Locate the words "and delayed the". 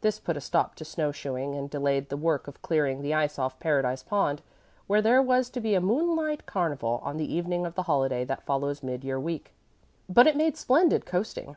1.56-2.16